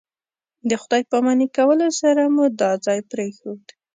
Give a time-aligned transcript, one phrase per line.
[0.69, 3.63] د خدای پاماني کولو سره مو دا ځای پرېښود.